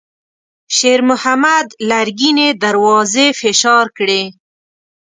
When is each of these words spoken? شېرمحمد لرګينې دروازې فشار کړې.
شېرمحمد 0.75 1.67
لرګينې 1.89 2.47
دروازې 2.63 3.27
فشار 3.39 3.85
کړې. 3.97 4.23